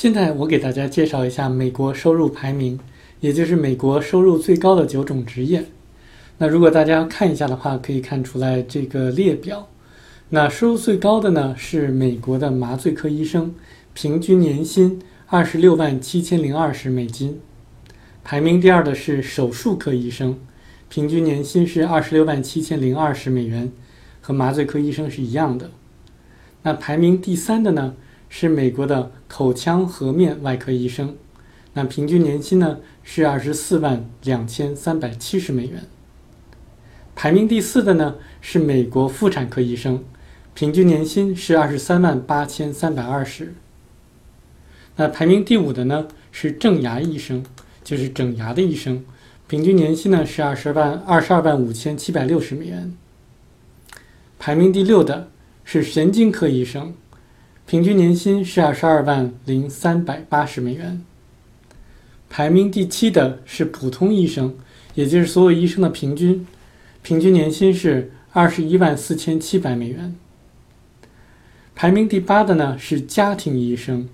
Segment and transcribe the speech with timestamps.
[0.00, 2.80] 现在我给大家介绍一下美国收入排名，
[3.20, 5.66] 也就是美国收入最高的九种职业。
[6.38, 9.68] 那如果大家看一下的话，可以看出来这个列表。
[10.30, 13.54] 那收入最高的呢是美国的麻醉科医生，
[13.92, 17.38] 平均年薪二十六万七千零二十美金。
[18.24, 20.38] 排名第二的是手术科医生，
[20.88, 23.70] 平均年薪是二十六万七千零二十美元，
[24.22, 25.70] 和麻醉科医生是一样的。
[26.62, 27.94] 那排名第三的呢？
[28.30, 31.16] 是美国的口腔颌面外科医生，
[31.74, 35.82] 那平均年薪呢是二十四万两千三百七十美元。
[37.14, 40.04] 排名第四的呢是美国妇产科医生，
[40.54, 43.52] 平均年薪是二十三万八千三百二十。
[44.96, 47.44] 那排名第五的呢是正牙医生，
[47.82, 49.04] 就是整牙的医生，
[49.48, 52.96] 平均年薪呢是二十万二十二万五千七百六十美元。
[54.38, 55.28] 排名第六的
[55.64, 56.94] 是神经科医生。
[57.70, 61.04] 平均年薪是二十二万零三百八十美元。
[62.28, 64.56] 排名第七的是普通医生，
[64.96, 66.44] 也就是所有医生的平均，
[67.00, 70.16] 平均年薪是二十一万四千七百美元。
[71.76, 74.08] 排名第八的呢是家庭医生，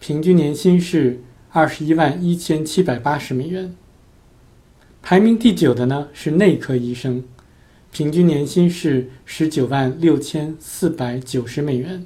[0.00, 1.20] 平均年薪是
[1.52, 3.76] 二十一万一千七百八十美元。
[5.02, 7.22] 排名第九的呢是内科医生，
[7.92, 12.04] 平均年薪是十九万六千四百九十美元。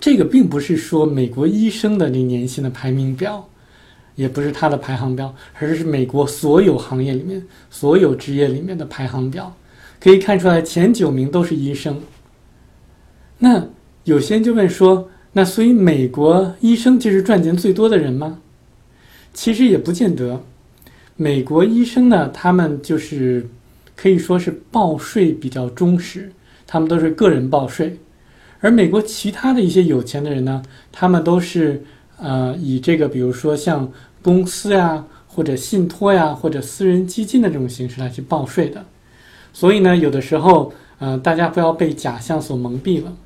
[0.00, 3.46] 这个并不是说美国医生的这年薪的排名表，
[4.14, 9.54] 也不是它的排行表，而是美国所有行业里面、所有职业里面的排行表。
[10.00, 12.00] 可以看出来，前九名都是医生。
[13.38, 13.62] 那
[14.04, 18.38] 有些人就问说：“那所以美国医生就是赚钱最多的人吗？”
[19.34, 20.42] 其实也不见得。
[21.16, 23.46] 美国医生呢，他们就是
[23.94, 26.32] 可以说是报税比较忠实，
[26.66, 27.94] 他们都是个人报税。
[28.60, 31.82] 而美国其他的一些有钱的人呢，他们都是
[32.18, 38.84] 呃以这个，比如说像公司呀，或者信托呀，或者私人基金的这种形式来去报税的。
[39.54, 43.16] 所以呢，有的时候，呃，大家不要被假象所蒙蔽了。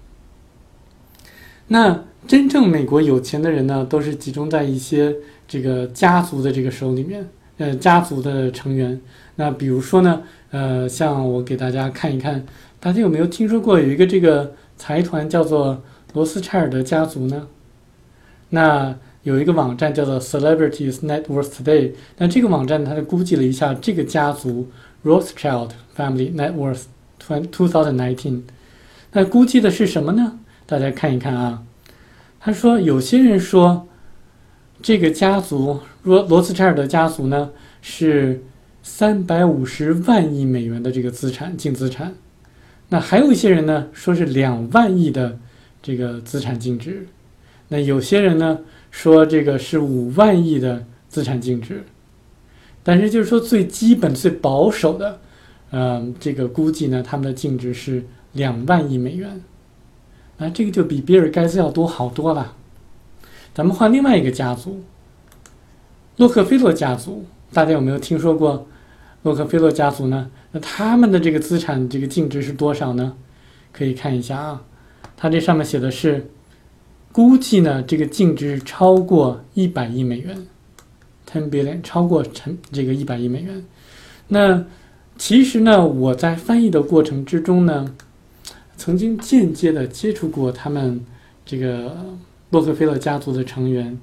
[1.66, 5.16] 那真正美国有钱的人呢，都是集中在一些
[5.48, 9.00] 这个家族的这个手里面，呃，家族的成员。
[9.34, 10.22] 那比如说呢，
[10.52, 12.46] 呃，像我给大家看一看，
[12.78, 14.54] 大家有没有听说过有一个这个？
[14.84, 17.46] 财团叫做罗斯柴尔德家族呢，
[18.50, 24.68] 那有一个网站叫做 Celebrities Net Worth Today，那这个网站它就估计了一下这个家族
[25.02, 26.82] Rothschild Family Net Worth
[27.50, 28.42] two thousand nineteen，
[29.12, 30.38] 那估计的是什么呢？
[30.66, 31.62] 大家看一看啊，
[32.38, 33.88] 他说有些人说
[34.82, 38.42] 这个家族罗罗斯柴尔德家族呢是
[38.82, 42.14] 三百五十万亿美元的这个资产净资产。
[42.90, 45.38] 那还有一些人呢，说是两万亿的
[45.82, 47.06] 这个资产净值，
[47.68, 51.82] 那有些人呢说这个是五万亿的资产净值，
[52.82, 55.18] 但是就是说最基本、最保守的，
[55.70, 59.42] 嗯，这个估计呢，他们的净值是两万亿美元，
[60.38, 62.54] 啊，这个就比比尔盖茨要多好多了。
[63.54, 64.82] 咱们换另外一个家族，
[66.18, 68.66] 洛克菲勒家族，大家有没有听说过？
[69.24, 70.30] 洛克菲勒家族呢？
[70.52, 73.14] 那他们的这个资产这个净值是多少呢？
[73.72, 74.62] 可以看一下啊，
[75.16, 76.30] 它这上面写的是，
[77.10, 80.46] 估计呢这个净值超过一百亿美元
[81.26, 83.64] ，ten billion，超过成这个一百亿美元。
[84.28, 84.64] 那
[85.16, 87.94] 其实呢，我在翻译的过程之中呢，
[88.76, 91.02] 曾经间接的接触过他们
[91.46, 91.96] 这个
[92.50, 93.98] 洛克菲勒家族的成员。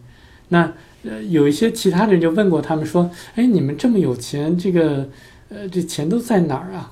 [0.53, 0.73] 那
[1.03, 5.07] 呃，有一些其他人就问过他们说：“哎，你们这么有钱，这个，
[5.47, 6.91] 呃，这钱都在哪儿啊？”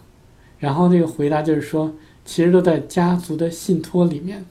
[0.59, 1.93] 然后那个回答就是说
[2.23, 4.45] ：“其实都在家族的信托里面。”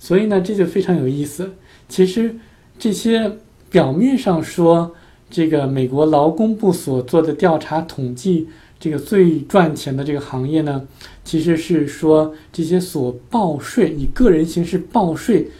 [0.00, 1.52] 所以呢，这就非常有意思。
[1.86, 2.34] 其实
[2.78, 3.36] 这些
[3.70, 4.94] 表面上说
[5.28, 8.48] 这个美国劳工部所做的调查统计，
[8.80, 10.88] 这个最赚钱的这个行业呢，
[11.22, 15.50] 其实是说这些所报税以个人形式报税。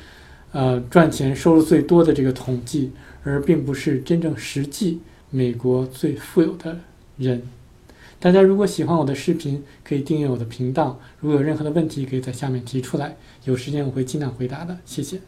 [0.55, 2.93] 呃，赚钱收入最多的这个统计，
[3.25, 6.79] 而并不是真正实际美国最富有的
[7.17, 7.43] 人。
[8.21, 11.01] 大家如果喜欢我的视频，可以订阅我的频道。
[11.19, 13.17] 如果有任何的问题，可以在下面提出来，
[13.47, 14.79] 有时间我会尽量回答的。
[14.87, 15.19] 谢谢。